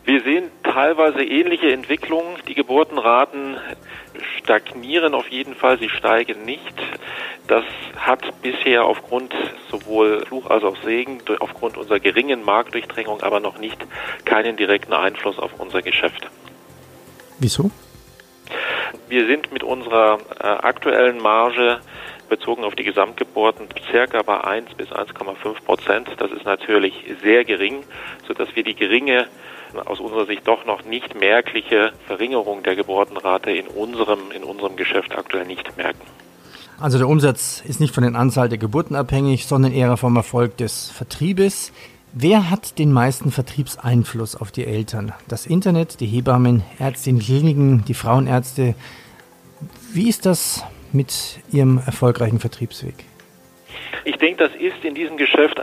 Wir 0.06 0.22
sehen 0.22 0.50
teilweise 0.64 1.24
ähnliche 1.24 1.72
Entwicklungen. 1.72 2.38
Die 2.48 2.56
Geburtenraten 2.56 3.58
stagnieren 4.38 5.14
auf 5.14 5.30
jeden 5.30 5.56
Fall, 5.56 5.80
sie 5.80 5.90
steigen 5.90 6.44
nicht. 6.44 6.74
Das 7.48 7.64
hat 7.98 8.42
bisher 8.42 8.86
aufgrund 8.86 9.34
sowohl 9.70 10.26
Fluch 10.26 10.50
als 10.50 10.64
auch 10.64 10.76
Segen, 10.84 11.20
aufgrund 11.40 11.78
unserer 11.78 12.00
geringen 12.00 12.44
Marktdurchdringung, 12.44 13.22
aber 13.22 13.40
noch 13.40 13.60
nicht 13.60 13.78
keinen 14.26 14.58
direkten 14.58 14.94
Einfluss 14.94 15.40
auf 15.40 15.52
unser 15.58 15.82
Geschäft. 15.82 16.30
Wieso? 17.40 17.72
Wir 19.08 19.26
sind 19.28 19.52
mit 19.52 19.64
unserer 19.64 20.20
äh, 20.40 20.44
aktuellen 20.44 21.22
Marge 21.22 21.80
bezogen 22.30 22.64
auf 22.64 22.76
die 22.76 22.84
Gesamtgeburten 22.84 23.68
circa 23.92 24.22
bei 24.22 24.44
1 24.44 24.74
bis 24.76 24.90
1,5 24.90 25.64
Prozent. 25.66 26.10
Das 26.18 26.32
ist 26.32 26.46
natürlich 26.46 26.94
sehr 27.22 27.44
gering, 27.46 27.84
sodass 28.28 28.56
wir 28.56 28.64
die 28.64 28.76
geringe 28.76 29.28
aus 29.86 30.00
unserer 30.00 30.26
Sicht 30.26 30.48
doch 30.48 30.66
noch 30.66 30.86
nicht 30.86 31.20
merkliche 31.20 31.94
Verringerung 32.08 32.64
der 32.64 32.76
Geburtenrate 32.76 33.52
in 33.52 33.68
unserem, 33.68 34.32
in 34.36 34.44
unserem 34.44 34.76
Geschäft 34.76 35.16
aktuell 35.18 35.46
nicht 35.46 35.76
merken. 35.78 36.02
Also 36.80 36.98
der 36.98 37.08
Umsatz 37.08 37.64
ist 37.66 37.80
nicht 37.80 37.94
von 37.94 38.04
der 38.04 38.20
Anzahl 38.20 38.50
der 38.50 38.58
Geburten 38.58 38.96
abhängig, 38.96 39.46
sondern 39.46 39.74
eher 39.74 39.96
vom 39.98 40.16
Erfolg 40.16 40.58
des 40.58 40.90
Vertriebes. 40.90 41.72
Wer 42.14 42.50
hat 42.50 42.78
den 42.78 42.92
meisten 42.92 43.32
Vertriebseinfluss 43.32 44.36
auf 44.36 44.52
die 44.52 44.66
Eltern? 44.66 45.14
Das 45.28 45.46
Internet, 45.48 46.00
die 46.00 46.06
Hebammen, 46.06 46.64
Ärztinnen, 46.78 47.22
Kliniken, 47.22 47.86
die 47.86 47.94
Frauenärzte. 47.94 48.76
Wie 49.94 50.10
ist 50.10 50.26
das 50.26 50.64
mit 50.94 51.40
Ihrem 51.52 51.82
erfolgreichen 51.86 52.40
Vertriebsweg? 52.40 52.96
Ich 54.06 54.18
denke, 54.18 54.48
das 54.48 54.56
ist 54.56 54.84
in 54.84 54.96
diesem 54.96 55.18
Geschäft 55.18 55.60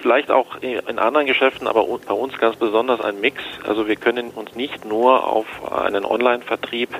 vielleicht 0.00 0.30
auch 0.30 0.56
in 0.60 0.98
anderen 0.98 1.26
Geschäften, 1.26 1.66
aber 1.66 1.84
bei 1.84 2.14
uns 2.14 2.38
ganz 2.38 2.56
besonders 2.56 3.00
ein 3.00 3.20
Mix. 3.20 3.42
Also 3.66 3.88
wir 3.88 3.96
können 3.96 4.30
uns 4.30 4.54
nicht 4.54 4.84
nur 4.84 5.26
auf 5.26 5.46
einen 5.72 6.04
Online-Vertrieb 6.04 6.90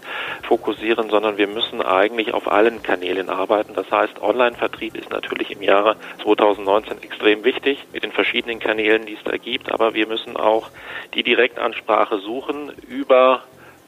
fokussieren, 0.43 1.09
sondern 1.11 1.37
wir 1.37 1.47
müssen 1.47 1.83
eigentlich 1.83 2.35
auf 2.35 2.51
allen 2.51 2.83
Kanälen 2.83 3.29
arbeiten. 3.31 3.75
Das 3.75 3.91
heißt, 3.91 4.21
Online-Vertrieb 4.21 4.97
ist 4.97 5.11
natürlich 5.11 5.51
im 5.53 5.63
Jahre 5.63 5.97
2019 6.23 7.03
extrem 7.03 7.45
wichtig 7.45 7.87
mit 7.93 8.03
den 8.03 8.13
verschiedenen 8.13 8.59
Kanälen, 8.59 9.07
die 9.07 9.15
es 9.15 9.25
da 9.25 9.37
gibt, 9.37 9.71
aber 9.71 9.95
wir 9.95 10.07
müssen 10.07 10.37
auch 10.37 10.71
die 11.15 11.23
Direktansprache 11.23 12.19
suchen 12.19 12.73
über 12.89 13.43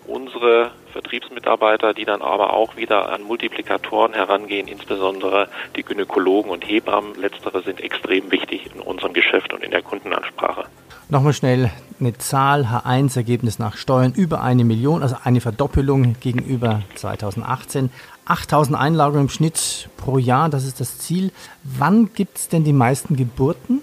unsere 0.09 0.71
Vertriebsmitarbeiter, 0.93 1.95
die 1.95 2.05
dann 2.05 2.23
aber 2.23 2.55
auch 2.55 2.77
wieder 2.77 3.13
an 3.13 3.23
Multiplikatoren 3.23 4.15
herangehen, 4.15 4.67
insbesondere 4.67 5.49
die 5.77 5.83
Gynäkologen 5.83 6.51
und 6.51 6.67
Hebammen. 6.67 7.15
Letztere 7.21 7.63
sind 7.63 7.81
extrem 7.81 8.31
wichtig 8.31 8.71
in 8.75 8.81
unserem 8.81 9.13
Geschäft 9.13 9.53
und 9.53 9.63
in 9.63 9.71
der 9.71 9.83
Kundenansprache. 9.83 10.65
Nochmal 11.11 11.33
schnell 11.33 11.71
eine 12.01 12.17
Zahl, 12.19 12.65
H1-Ergebnis 12.65 13.59
nach 13.59 13.77
Steuern 13.77 14.13
über 14.15 14.43
eine 14.43 14.65
Million, 14.65 15.03
also 15.03 15.17
eine 15.25 15.41
Verdoppelung 15.41 16.17
gegenüber 16.21 16.83
2018. 16.97 17.91
8000 18.27 18.79
Einlagerungen 18.79 19.27
im 19.27 19.29
Schnitt 19.31 19.89
pro 19.97 20.19
Jahr, 20.19 20.51
das 20.51 20.65
ist 20.65 20.81
das 20.81 20.99
Ziel. 20.99 21.33
Wann 21.65 22.11
gibt 22.15 22.37
es 22.37 22.49
denn 22.49 22.65
die 22.65 22.75
meisten 22.75 23.17
Geburten 23.17 23.81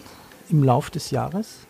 im 0.52 0.64
Lauf 0.64 0.92
des 0.92 1.10
Jahres? 1.10 1.66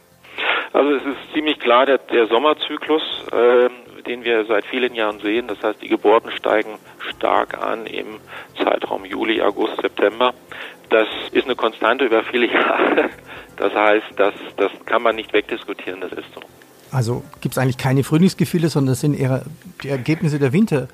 Also 0.74 0.92
es 0.92 1.04
ist 1.04 1.34
ziemlich 1.34 1.58
klar 1.60 1.86
der, 1.86 2.00
der 2.00 2.28
Sommerzyklus. 2.28 3.02
Äh, 3.32 3.70
den 4.08 4.24
wir 4.24 4.46
seit 4.46 4.66
vielen 4.66 4.94
Jahren 4.94 5.20
sehen. 5.20 5.48
Das 5.48 5.62
heißt, 5.62 5.82
die 5.82 5.88
Geburten 5.88 6.32
steigen 6.32 6.78
stark 7.10 7.58
an 7.62 7.86
im 7.86 8.20
Zeitraum 8.64 9.06
Juli, 9.06 9.42
August, 9.42 9.82
September. 9.82 10.34
Das 10.90 11.08
ist 11.32 11.46
eine 11.46 11.56
Konstante 11.56 12.06
über 12.06 12.24
viele 12.24 12.48
Jahre. 12.54 13.10
Das 13.58 13.74
heißt, 13.74 14.08
das, 14.18 14.34
das 14.58 14.72
kann 14.86 15.02
man 15.02 15.16
nicht 15.16 15.34
wegdiskutieren, 15.34 16.02
das 16.02 16.12
ist 16.12 16.34
so. 16.34 16.42
Also 16.92 17.24
gibt 17.42 17.56
es 17.56 17.58
eigentlich 17.58 17.78
keine 17.78 18.04
Frühlingsgefühle, 18.04 18.70
sondern 18.70 18.94
das 18.94 19.02
sind 19.02 19.20
eher 19.20 19.44
die 19.84 19.90
Ergebnisse 19.90 20.40
der 20.40 20.54
Winter. 20.54 20.88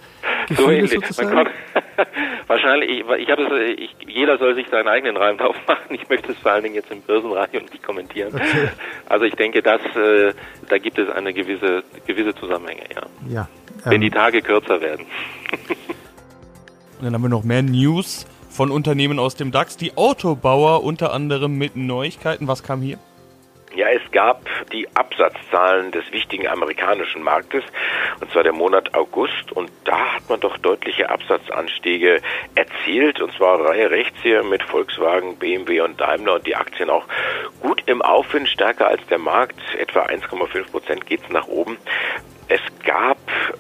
so. 0.50 0.65
Sozusagen? 0.88 1.48
wahrscheinlich, 2.51 2.89
ich, 2.89 3.05
ich 3.17 3.29
habe 3.29 3.43
es, 3.43 3.79
ich, 3.79 3.96
jeder 4.08 4.38
soll 4.38 4.55
sich 4.55 4.67
seinen 4.70 4.88
eigenen 4.88 5.17
Reim 5.17 5.38
drauf 5.38 5.55
machen. 5.67 5.89
Ich 5.89 6.08
möchte 6.10 6.31
es 6.31 6.38
vor 6.38 6.51
allen 6.51 6.63
Dingen 6.63 6.75
jetzt 6.75 6.91
im 6.91 7.01
Börsenradio 7.01 7.62
nicht 7.62 7.81
kommentieren. 7.81 8.34
Okay. 8.34 8.70
Also 9.10 9.25
ich 9.25 9.36
denke, 9.36 9.62
dass 9.62 9.81
äh, 9.96 10.34
da 10.70 10.77
gibt 10.77 10.98
es 10.98 11.10
eine 11.10 11.34
gewisse 11.34 11.84
gewisse 12.05 12.36
Zusammenhänge, 12.36 12.84
ja. 12.93 13.01
Ja. 13.29 13.48
Ähm, 13.86 13.91
Wenn 13.91 14.01
die 14.01 14.10
Tage 14.10 14.41
kürzer 14.41 14.81
werden. 14.81 15.05
Dann 17.01 17.13
haben 17.13 17.22
wir 17.24 17.29
noch 17.29 17.43
mehr 17.43 17.63
News 17.63 18.27
von 18.50 18.70
Unternehmen 18.70 19.17
aus 19.17 19.36
dem 19.36 19.51
DAX. 19.51 19.75
Die 19.77 19.98
Autobauer 19.98 20.84
unter 20.84 21.13
anderem 21.13 21.58
mit 21.58 21.75
Neuigkeiten. 21.75 22.48
Was 22.48 22.62
kam 22.62 22.81
hier? 22.81 23.00
Ja, 23.74 23.88
es 23.88 24.12
gab 24.12 24.42
die 24.74 24.86
Absatzzahlen 24.96 25.92
des 25.92 26.12
wichtigen 26.12 26.46
amerikanischen 26.48 27.24
Marktes, 27.24 27.63
und 28.20 28.30
zwar 28.32 28.44
der 28.44 28.51
Monat 28.51 28.94
August, 28.94 29.54
und 29.54 29.72
da 29.86 30.16
hat 30.16 30.30
man 30.30 30.42
doch 30.42 30.58
deutliche 30.58 31.10
Absatzanstiege 31.10 32.22
erzielt, 32.54 33.22
und 33.22 33.32
zwar 33.34 33.63
Reihe 33.63 33.90
rechts 33.90 34.18
hier 34.22 34.44
mit 34.44 34.62
Volkswagen, 34.63 35.38
BMW 35.38 35.82
und 35.82 36.01
Daimler. 36.01 36.36
Und 36.36 36.48
die 36.48 36.56
Aktien 36.58 36.90
auch 36.90 37.06
gut 37.62 37.82
im 37.86 38.01
Aufwind, 38.01 38.50
stärker 38.50 38.88
als 38.88 39.06
der 39.08 39.20
Markt, 39.20 39.60
etwa 39.78 40.01
1,5 40.01 40.70
Prozent 40.70 41.06
geht's 41.06 41.30
nach 41.30 41.48
oben. 41.48 41.78
Es 42.51 42.60
gab 42.84 43.17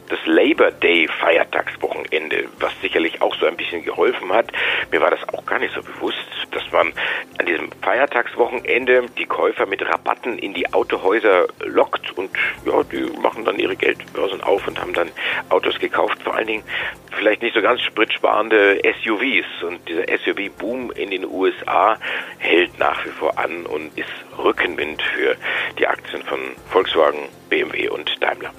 das 0.09 0.19
Labor 0.25 0.69
Day 0.69 1.07
Feiertagswochenende, 1.07 2.49
was 2.59 2.73
sicherlich 2.81 3.21
auch 3.21 3.33
so 3.35 3.45
ein 3.45 3.55
bisschen 3.55 3.85
geholfen 3.85 4.33
hat. 4.33 4.51
Mir 4.91 4.99
war 4.99 5.11
das 5.11 5.21
auch 5.29 5.45
gar 5.45 5.59
nicht 5.59 5.73
so 5.73 5.81
bewusst, 5.81 6.17
dass 6.51 6.69
man 6.73 6.91
an 7.39 7.45
diesem 7.45 7.71
Feiertagswochenende 7.81 9.05
die 9.17 9.27
Käufer 9.27 9.65
mit 9.65 9.81
Rabatten 9.81 10.37
in 10.37 10.53
die 10.53 10.73
Autohäuser 10.73 11.47
lockt 11.63 12.17
und 12.17 12.31
ja, 12.65 12.83
die 12.83 13.03
machen 13.21 13.45
dann 13.45 13.59
ihre 13.59 13.77
Geldbörsen 13.77 14.41
auf 14.41 14.67
und 14.67 14.77
haben 14.81 14.93
dann 14.93 15.09
Autos 15.47 15.79
gekauft, 15.79 16.21
vor 16.21 16.35
allen 16.35 16.47
Dingen 16.47 16.63
vielleicht 17.11 17.43
nicht 17.43 17.55
so 17.55 17.61
ganz 17.61 17.79
spritsparende 17.83 18.81
SUVs 19.05 19.63
und 19.63 19.87
dieser 19.87 20.03
SUV-Boom 20.17 20.91
in 20.91 21.11
den 21.11 21.25
USA 21.25 21.97
hält 22.39 22.77
nach 22.77 23.05
wie 23.05 23.11
vor 23.11 23.39
an 23.39 23.65
und 23.65 23.97
ist 23.97 24.09
Rückenwind 24.37 25.01
für 25.01 25.37
die 25.79 25.87
Aktien 25.87 26.23
von 26.23 26.39
Volkswagen, 26.69 27.29
BMW 27.49 27.87
und 27.87 28.21
Daimler. 28.21 28.51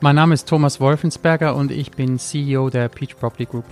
Mein 0.00 0.16
Name 0.16 0.34
ist 0.34 0.46
Thomas 0.46 0.78
Wolfensberger 0.78 1.56
und 1.56 1.72
ich 1.72 1.90
bin 1.90 2.18
CEO 2.18 2.68
der 2.68 2.88
Peach 2.88 3.16
Property 3.18 3.46
Group. 3.46 3.64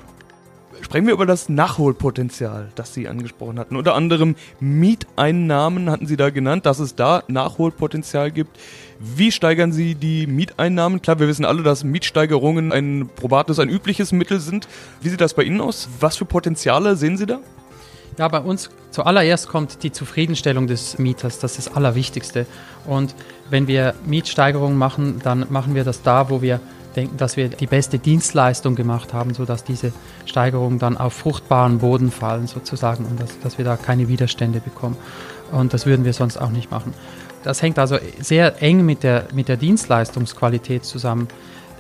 Sprechen 0.81 1.07
wir 1.07 1.12
über 1.12 1.26
das 1.26 1.50
Nachholpotenzial, 1.50 2.71
das 2.75 2.95
Sie 2.95 3.09
angesprochen 3.09 3.59
hatten. 3.59 3.76
Unter 3.76 3.95
anderem 3.95 4.35
Mieteinnahmen 4.59 5.90
hatten 5.90 6.07
Sie 6.07 6.16
da 6.16 6.31
genannt, 6.31 6.64
dass 6.64 6.78
es 6.78 6.95
da 6.95 7.23
Nachholpotenzial 7.28 8.31
gibt. 8.31 8.59
Wie 8.99 9.33
steigern 9.33 9.73
Sie 9.73 9.95
die 9.95 10.26
Mieteinnahmen? 10.26 11.02
Klar, 11.02 11.21
wir 11.21 11.28
wissen 11.28 11.45
alle, 11.45 11.62
dass 11.62 11.85
Mietsteigerungen 11.85 12.73
ein 12.73 13.11
probates, 13.14 13.59
ein 13.59 13.69
übliches 13.69 14.12
Mittel 14.12 14.40
sind. 14.40 14.66
Wie 15.02 15.11
sieht 15.11 15.21
das 15.21 15.35
bei 15.35 15.43
Ihnen 15.43 15.61
aus? 15.61 15.90
Was 16.00 16.16
für 16.16 16.25
Potenziale 16.25 16.97
sehen 16.97 17.19
Sie 17.19 17.26
da? 17.26 17.40
Ja, 18.16 18.28
bei 18.28 18.38
uns 18.38 18.71
zuallererst 18.90 19.49
kommt 19.49 19.83
die 19.83 19.90
Zufriedenstellung 19.90 20.66
des 20.66 20.99
Mieters, 20.99 21.40
das 21.40 21.59
ist 21.59 21.66
das 21.66 21.76
Allerwichtigste. 21.76 22.47
Und 22.87 23.14
wenn 23.50 23.66
wir 23.66 23.94
Mietsteigerungen 24.06 24.78
machen, 24.78 25.21
dann 25.23 25.47
machen 25.50 25.75
wir 25.75 25.85
das 25.85 26.02
da, 26.02 26.30
wo 26.30 26.40
wir 26.40 26.61
denken, 26.94 27.16
dass 27.16 27.37
wir 27.37 27.49
die 27.49 27.66
beste 27.66 27.99
Dienstleistung 27.99 28.76
gemacht 28.76 29.12
haben, 29.12 29.35
sodass 29.35 29.64
diese 29.64 29.92
Steigerungen 30.26 30.78
dann 30.78 30.97
auf 30.97 31.12
fruchtbaren 31.12 31.78
Boden 31.78 32.12
fallen 32.12 32.47
sozusagen 32.47 33.04
und 33.04 33.21
dass, 33.21 33.38
dass 33.40 33.59
wir 33.59 33.64
da 33.64 33.76
keine 33.76 34.06
Widerstände 34.09 34.61
bekommen. 34.61 34.97
Und 35.50 35.75
das 35.75 35.87
würden 35.87 36.04
wir 36.04 36.12
sonst 36.12 36.37
auch 36.37 36.50
nicht 36.50 36.71
machen. 36.71 36.94
Das 37.42 37.62
hängt 37.62 37.78
also 37.78 37.99
sehr 38.21 38.62
eng 38.62 38.87
mit 38.87 39.02
der, 39.02 39.26
mit 39.35 39.49
der 39.49 39.56
Dienstleistungsqualität 39.56 40.85
zusammen. 40.85 41.28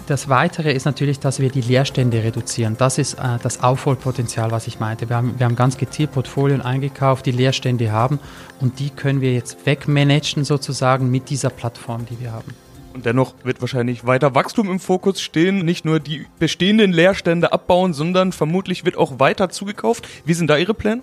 Das 0.06 0.28
Weitere 0.28 0.70
ist 0.70 0.84
natürlich, 0.84 1.18
dass 1.18 1.40
wir 1.40 1.48
die 1.48 1.62
Leerstände 1.62 2.22
reduzieren. 2.22 2.76
Das 2.76 2.98
ist 2.98 3.14
äh, 3.14 3.38
das 3.42 3.62
Aufholpotenzial, 3.62 4.50
was 4.50 4.66
ich 4.66 4.78
meinte. 4.78 5.08
Wir 5.08 5.16
haben, 5.16 5.38
wir 5.38 5.46
haben 5.46 5.56
ganz 5.56 5.78
gezielt 5.78 6.12
Portfolien 6.12 6.60
eingekauft, 6.60 7.24
die 7.24 7.30
Leerstände 7.30 7.90
haben 7.90 8.18
und 8.60 8.80
die 8.80 8.90
können 8.90 9.22
wir 9.22 9.32
jetzt 9.32 9.64
wegmanagen 9.64 10.44
sozusagen 10.44 11.10
mit 11.10 11.30
dieser 11.30 11.48
Plattform, 11.48 12.04
die 12.04 12.20
wir 12.20 12.32
haben. 12.32 12.52
Und 12.92 13.06
dennoch 13.06 13.32
wird 13.44 13.62
wahrscheinlich 13.62 14.06
weiter 14.06 14.34
Wachstum 14.34 14.70
im 14.70 14.78
Fokus 14.78 15.22
stehen. 15.22 15.64
Nicht 15.64 15.86
nur 15.86 16.00
die 16.00 16.26
bestehenden 16.38 16.92
Leerstände 16.92 17.52
abbauen, 17.52 17.94
sondern 17.94 18.32
vermutlich 18.32 18.84
wird 18.84 18.98
auch 18.98 19.18
weiter 19.18 19.48
zugekauft. 19.48 20.06
Wie 20.26 20.34
sind 20.34 20.48
da 20.50 20.58
Ihre 20.58 20.74
Pläne? 20.74 21.00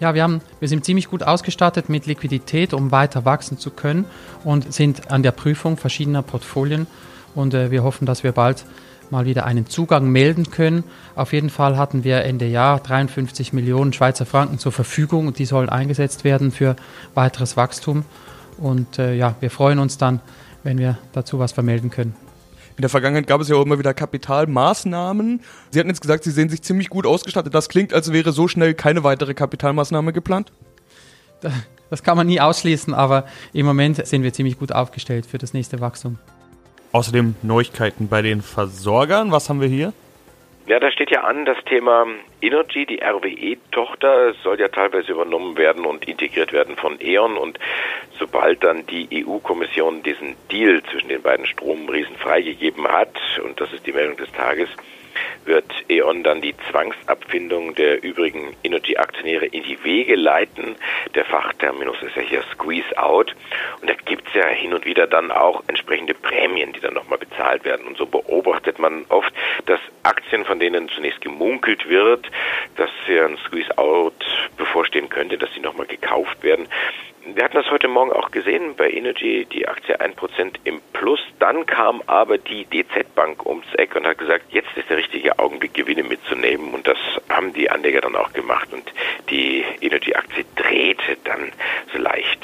Ja, 0.00 0.14
wir, 0.14 0.22
haben, 0.22 0.40
wir 0.58 0.68
sind 0.68 0.86
ziemlich 0.86 1.08
gut 1.08 1.22
ausgestattet 1.22 1.90
mit 1.90 2.06
Liquidität, 2.06 2.72
um 2.72 2.90
weiter 2.90 3.26
wachsen 3.26 3.58
zu 3.58 3.70
können 3.70 4.06
und 4.42 4.72
sind 4.72 5.12
an 5.12 5.22
der 5.22 5.32
Prüfung 5.32 5.76
verschiedener 5.76 6.22
Portfolien 6.22 6.86
und 7.34 7.54
äh, 7.54 7.70
wir 7.70 7.82
hoffen, 7.82 8.06
dass 8.06 8.22
wir 8.22 8.32
bald 8.32 8.64
mal 9.10 9.26
wieder 9.26 9.44
einen 9.44 9.66
Zugang 9.66 10.08
melden 10.08 10.50
können. 10.50 10.84
Auf 11.14 11.32
jeden 11.32 11.50
Fall 11.50 11.76
hatten 11.76 12.02
wir 12.02 12.24
Ende 12.24 12.46
Jahr 12.46 12.80
53 12.80 13.52
Millionen 13.52 13.92
Schweizer 13.92 14.26
Franken 14.26 14.58
zur 14.58 14.72
Verfügung 14.72 15.26
und 15.26 15.38
die 15.38 15.44
sollen 15.44 15.68
eingesetzt 15.68 16.24
werden 16.24 16.50
für 16.50 16.76
weiteres 17.14 17.56
Wachstum. 17.56 18.04
Und 18.58 18.98
äh, 18.98 19.14
ja, 19.14 19.34
wir 19.40 19.50
freuen 19.50 19.78
uns 19.78 19.98
dann, 19.98 20.20
wenn 20.62 20.78
wir 20.78 20.98
dazu 21.12 21.38
was 21.38 21.52
vermelden 21.52 21.90
können. 21.90 22.14
In 22.76 22.82
der 22.82 22.88
Vergangenheit 22.88 23.26
gab 23.26 23.40
es 23.40 23.48
ja 23.48 23.56
auch 23.56 23.62
immer 23.62 23.78
wieder 23.78 23.92
Kapitalmaßnahmen. 23.92 25.40
Sie 25.70 25.78
hatten 25.78 25.90
jetzt 25.90 26.00
gesagt, 26.00 26.24
Sie 26.24 26.30
sehen 26.30 26.48
sich 26.48 26.62
ziemlich 26.62 26.88
gut 26.88 27.06
ausgestattet. 27.06 27.54
Das 27.54 27.68
klingt, 27.68 27.92
als 27.92 28.12
wäre 28.12 28.32
so 28.32 28.48
schnell 28.48 28.72
keine 28.72 29.04
weitere 29.04 29.34
Kapitalmaßnahme 29.34 30.14
geplant? 30.14 30.52
Das 31.90 32.02
kann 32.02 32.16
man 32.16 32.26
nie 32.26 32.40
ausschließen, 32.40 32.94
aber 32.94 33.26
im 33.52 33.66
Moment 33.66 34.06
sind 34.06 34.22
wir 34.22 34.32
ziemlich 34.32 34.58
gut 34.58 34.72
aufgestellt 34.72 35.26
für 35.26 35.36
das 35.36 35.52
nächste 35.52 35.80
Wachstum. 35.80 36.18
Außerdem 36.92 37.36
Neuigkeiten 37.42 38.08
bei 38.08 38.22
den 38.22 38.42
Versorgern. 38.42 39.32
Was 39.32 39.48
haben 39.48 39.60
wir 39.60 39.68
hier? 39.68 39.92
Ja, 40.66 40.78
da 40.78 40.92
steht 40.92 41.10
ja 41.10 41.24
an, 41.24 41.44
das 41.44 41.56
Thema 41.64 42.06
Energy, 42.40 42.86
die 42.86 43.00
RWE-Tochter, 43.02 44.34
soll 44.44 44.60
ja 44.60 44.68
teilweise 44.68 45.10
übernommen 45.10 45.56
werden 45.56 45.84
und 45.84 46.06
integriert 46.06 46.52
werden 46.52 46.76
von 46.76 46.98
E.ON. 47.00 47.36
Und 47.36 47.58
sobald 48.18 48.62
dann 48.62 48.86
die 48.86 49.26
EU-Kommission 49.26 50.02
diesen 50.04 50.36
Deal 50.52 50.80
zwischen 50.90 51.08
den 51.08 51.20
beiden 51.20 51.46
Stromriesen 51.46 52.14
freigegeben 52.16 52.86
hat, 52.86 53.14
und 53.44 53.60
das 53.60 53.72
ist 53.72 53.86
die 53.86 53.92
Meldung 53.92 54.16
des 54.16 54.30
Tages, 54.32 54.68
wird 55.44 55.70
E.ON 55.88 56.22
dann 56.22 56.40
die 56.40 56.54
Zwangsabfindung 56.70 57.74
der 57.74 58.02
übrigen 58.02 58.56
Energy-Aktionäre 58.62 59.46
in 59.46 59.62
die 59.62 59.82
Wege 59.84 60.14
leiten. 60.16 60.76
Der 61.14 61.24
Fachterminus 61.24 62.02
ist 62.02 62.16
ja 62.16 62.22
hier 62.22 62.42
Squeeze 62.52 62.96
Out. 62.96 63.34
Und 63.80 63.90
da 63.90 63.94
gibt 63.94 64.28
es 64.28 64.34
ja 64.34 64.46
hin 64.46 64.74
und 64.74 64.84
wieder 64.84 65.06
dann 65.06 65.30
auch 65.30 65.62
entsprechende 65.66 66.14
Prämien, 66.14 66.72
die 66.72 66.80
dann 66.80 66.94
nochmal 66.94 67.18
bezahlt 67.18 67.64
werden. 67.64 67.86
Und 67.86 67.96
so 67.96 68.06
beobachtet 68.06 68.78
man 68.78 69.04
oft, 69.08 69.32
dass 69.66 69.80
Aktien, 70.02 70.44
von 70.44 70.58
denen 70.58 70.88
zunächst 70.88 71.20
gemunkelt 71.20 71.88
wird, 71.88 72.30
dass 72.76 72.90
hier 73.06 73.24
ein 73.26 73.38
Squeeze 73.46 73.76
Out 73.78 74.14
bevorstehen 74.56 75.08
könnte, 75.08 75.38
dass 75.38 75.52
sie 75.54 75.60
nochmal 75.60 75.86
gekauft 75.86 76.42
werden, 76.42 76.68
wir 77.34 77.44
hatten 77.44 77.56
das 77.56 77.70
heute 77.70 77.88
Morgen 77.88 78.12
auch 78.12 78.30
gesehen 78.30 78.74
bei 78.76 78.90
Energy, 78.90 79.46
die 79.50 79.68
Aktie 79.68 80.00
1% 80.00 80.56
im 80.64 80.80
Plus. 80.92 81.20
Dann 81.38 81.66
kam 81.66 82.02
aber 82.06 82.38
die 82.38 82.64
DZ 82.64 83.14
Bank 83.14 83.46
ums 83.46 83.66
Eck 83.74 83.94
und 83.96 84.06
hat 84.06 84.18
gesagt, 84.18 84.44
jetzt 84.50 84.68
ist 84.76 84.88
der 84.90 84.96
richtige 84.96 85.38
Augenblick, 85.38 85.74
Gewinne 85.74 86.02
mitzunehmen. 86.02 86.74
Und 86.74 86.86
das 86.86 86.98
haben 87.28 87.52
die 87.52 87.70
Anleger 87.70 88.00
dann 88.00 88.16
auch 88.16 88.32
gemacht. 88.32 88.72
Und 88.72 88.84
die 89.30 89.64
Energy-Aktie 89.80 90.44
drehte 90.56 91.16
dann 91.24 91.52
so 91.92 91.98
leicht. 91.98 92.40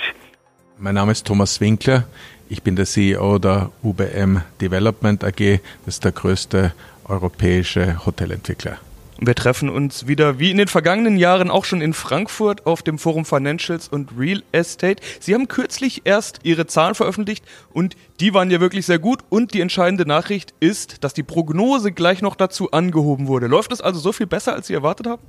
Mein 0.79 0.95
Name 0.95 1.13
ist 1.13 1.27
Thomas 1.27 1.61
Winkler. 1.61 2.05
Ich 2.49 2.63
bin 2.63 2.77
der 2.77 2.87
CEO 2.87 3.39
der 3.39 3.71
UBM 3.83 4.43
Development 4.61 5.23
AG. 5.25 5.61
Das 5.85 5.95
ist 5.95 6.05
der 6.05 6.13
größte 6.13 6.73
europäische 7.07 8.07
Hotelentwickler. 8.07 8.79
Wir 9.21 9.35
treffen 9.35 9.69
uns 9.69 10.07
wieder 10.07 10.39
wie 10.39 10.53
in 10.53 10.59
den 10.59 10.69
vergangenen 10.69 11.17
Jahren 11.17 11.51
auch 11.51 11.65
schon 11.65 11.81
in 11.81 11.93
Frankfurt 11.93 12.67
auf 12.67 12.83
dem 12.83 13.01
Forum 13.01 13.25
Financials 13.25 13.89
und 13.89 14.13
Real 14.17 14.45
Estate. 14.53 15.03
Sie 15.19 15.35
haben 15.35 15.49
kürzlich 15.49 16.03
erst 16.05 16.39
Ihre 16.45 16.69
Zahlen 16.69 16.95
veröffentlicht 16.95 17.45
und 17.73 17.97
die 18.21 18.35
waren 18.35 18.51
ja 18.51 18.61
wirklich 18.61 18.87
sehr 18.87 18.99
gut. 18.99 19.21
Und 19.29 19.55
die 19.55 19.61
entscheidende 19.61 20.07
Nachricht 20.07 20.55
ist, 20.61 21.05
dass 21.05 21.15
die 21.15 21.23
Prognose 21.23 21.93
gleich 21.93 22.23
noch 22.23 22.37
dazu 22.37 22.71
angehoben 22.73 23.29
wurde. 23.29 23.47
Läuft 23.47 23.73
es 23.73 23.81
also 23.81 24.01
so 24.01 24.13
viel 24.13 24.27
besser, 24.27 24.55
als 24.55 24.67
Sie 24.67 24.75
erwartet 24.75 25.07
haben? 25.07 25.23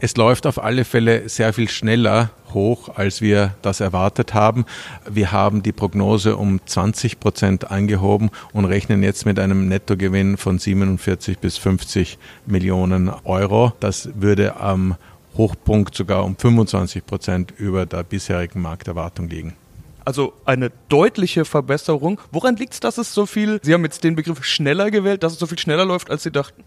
Es 0.00 0.16
läuft 0.16 0.46
auf 0.46 0.62
alle 0.62 0.84
Fälle 0.84 1.28
sehr 1.28 1.52
viel 1.52 1.68
schneller 1.68 2.30
hoch, 2.52 2.88
als 2.96 3.20
wir 3.20 3.54
das 3.62 3.80
erwartet 3.80 4.34
haben. 4.34 4.64
Wir 5.08 5.32
haben 5.32 5.62
die 5.62 5.72
Prognose 5.72 6.36
um 6.36 6.60
20 6.64 7.20
Prozent 7.20 7.70
angehoben 7.70 8.30
und 8.52 8.64
rechnen 8.64 9.02
jetzt 9.02 9.26
mit 9.26 9.38
einem 9.38 9.68
Nettogewinn 9.68 10.36
von 10.36 10.58
47 10.58 11.38
bis 11.38 11.58
50 11.58 12.18
Millionen 12.46 13.10
Euro. 13.24 13.72
Das 13.80 14.08
würde 14.14 14.56
am 14.56 14.96
Hochpunkt 15.36 15.96
sogar 15.96 16.24
um 16.24 16.36
25 16.36 17.06
Prozent 17.06 17.52
über 17.56 17.86
der 17.86 18.04
bisherigen 18.04 18.62
Markterwartung 18.62 19.28
liegen. 19.28 19.54
Also 20.04 20.34
eine 20.44 20.70
deutliche 20.88 21.44
Verbesserung. 21.44 22.20
Woran 22.30 22.56
liegt 22.56 22.74
es, 22.74 22.80
dass 22.80 22.98
es 22.98 23.14
so 23.14 23.26
viel, 23.26 23.60
Sie 23.62 23.72
haben 23.72 23.84
jetzt 23.84 24.04
den 24.04 24.16
Begriff 24.16 24.44
schneller 24.44 24.90
gewählt, 24.90 25.22
dass 25.22 25.32
es 25.32 25.38
so 25.38 25.46
viel 25.46 25.58
schneller 25.58 25.84
läuft, 25.84 26.10
als 26.10 26.22
Sie 26.22 26.30
dachten? 26.30 26.62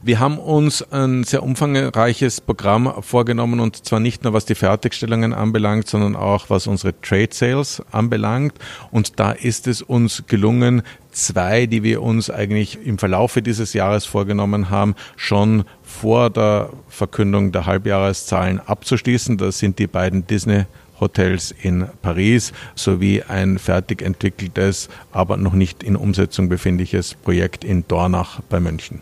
Wir 0.00 0.20
haben 0.20 0.38
uns 0.38 0.80
ein 0.92 1.24
sehr 1.24 1.42
umfangreiches 1.42 2.40
Programm 2.40 3.02
vorgenommen 3.02 3.58
und 3.58 3.84
zwar 3.84 3.98
nicht 3.98 4.22
nur 4.22 4.32
was 4.32 4.44
die 4.44 4.54
Fertigstellungen 4.54 5.32
anbelangt, 5.32 5.88
sondern 5.88 6.14
auch 6.14 6.50
was 6.50 6.68
unsere 6.68 7.00
Trade 7.00 7.30
Sales 7.32 7.82
anbelangt. 7.90 8.54
Und 8.92 9.18
da 9.18 9.32
ist 9.32 9.66
es 9.66 9.82
uns 9.82 10.22
gelungen, 10.28 10.82
zwei, 11.10 11.66
die 11.66 11.82
wir 11.82 12.00
uns 12.00 12.30
eigentlich 12.30 12.78
im 12.86 12.98
Verlaufe 12.98 13.42
dieses 13.42 13.72
Jahres 13.72 14.04
vorgenommen 14.04 14.70
haben, 14.70 14.94
schon 15.16 15.64
vor 15.82 16.30
der 16.30 16.70
Verkündung 16.88 17.50
der 17.50 17.66
Halbjahreszahlen 17.66 18.60
abzuschließen. 18.60 19.36
Das 19.36 19.58
sind 19.58 19.80
die 19.80 19.88
beiden 19.88 20.24
Disney 20.28 20.66
Hotels 21.00 21.54
in 21.62 21.88
Paris 22.02 22.52
sowie 22.74 23.22
ein 23.22 23.58
fertig 23.58 24.02
entwickeltes, 24.02 24.88
aber 25.12 25.36
noch 25.36 25.54
nicht 25.54 25.82
in 25.82 25.96
Umsetzung 25.96 26.48
befindliches 26.48 27.14
Projekt 27.14 27.64
in 27.64 27.86
Dornach 27.86 28.40
bei 28.48 28.60
München. 28.60 29.00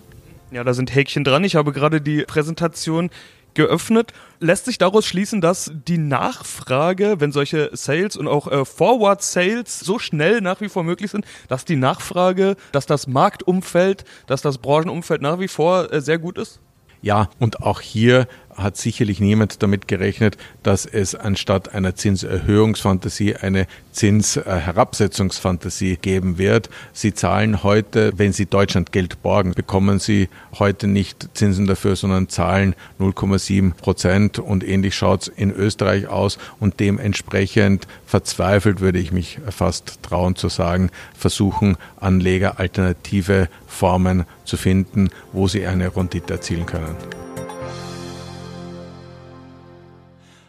Ja, 0.50 0.64
da 0.64 0.74
sind 0.74 0.94
Häkchen 0.94 1.24
dran. 1.24 1.44
Ich 1.44 1.56
habe 1.56 1.72
gerade 1.72 2.00
die 2.00 2.22
Präsentation 2.22 3.10
geöffnet. 3.56 4.12
Lässt 4.38 4.66
sich 4.66 4.78
daraus 4.78 5.04
schließen, 5.06 5.40
dass 5.40 5.72
die 5.88 5.98
Nachfrage, 5.98 7.16
wenn 7.18 7.32
solche 7.32 7.70
Sales 7.72 8.16
und 8.16 8.28
auch 8.28 8.46
äh, 8.46 8.64
Forward 8.64 9.22
Sales 9.22 9.80
so 9.80 9.98
schnell 9.98 10.40
nach 10.40 10.60
wie 10.60 10.68
vor 10.68 10.84
möglich 10.84 11.10
sind, 11.10 11.24
dass 11.48 11.64
die 11.64 11.76
Nachfrage, 11.76 12.56
dass 12.70 12.86
das 12.86 13.08
Marktumfeld, 13.08 14.04
dass 14.26 14.42
das 14.42 14.58
Branchenumfeld 14.58 15.22
nach 15.22 15.40
wie 15.40 15.48
vor 15.48 15.92
äh, 15.92 16.00
sehr 16.00 16.18
gut 16.18 16.38
ist? 16.38 16.60
Ja, 17.02 17.28
und 17.38 17.62
auch 17.62 17.80
hier 17.80 18.26
hat 18.56 18.76
sicherlich 18.76 19.20
niemand 19.20 19.62
damit 19.62 19.88
gerechnet, 19.88 20.36
dass 20.62 20.86
es 20.86 21.14
anstatt 21.14 21.74
einer 21.74 21.94
Zinserhöhungsfantasie 21.94 23.36
eine 23.36 23.66
Zinsherabsetzungsfantasie 23.92 25.96
geben 25.96 26.38
wird. 26.38 26.70
Sie 26.92 27.14
zahlen 27.14 27.62
heute, 27.62 28.12
wenn 28.16 28.32
Sie 28.32 28.46
Deutschland 28.46 28.92
Geld 28.92 29.22
borgen, 29.22 29.52
bekommen 29.54 29.98
Sie 29.98 30.28
heute 30.58 30.86
nicht 30.86 31.28
Zinsen 31.34 31.66
dafür, 31.66 31.96
sondern 31.96 32.28
zahlen 32.28 32.74
0,7 32.98 33.74
Prozent 33.74 34.38
und 34.38 34.64
ähnlich 34.64 34.94
schaut 34.94 35.22
es 35.22 35.28
in 35.28 35.50
Österreich 35.50 36.08
aus 36.08 36.38
und 36.60 36.80
dementsprechend 36.80 37.86
verzweifelt 38.06 38.80
würde 38.80 38.98
ich 38.98 39.12
mich 39.12 39.38
fast 39.50 40.02
trauen 40.02 40.36
zu 40.36 40.48
sagen, 40.48 40.90
versuchen 41.16 41.76
Anleger 41.98 42.58
alternative 42.58 43.48
Formen 43.66 44.24
zu 44.44 44.56
finden, 44.56 45.10
wo 45.32 45.48
sie 45.48 45.66
eine 45.66 45.94
Rendite 45.94 46.34
erzielen 46.34 46.66
können. 46.66 46.96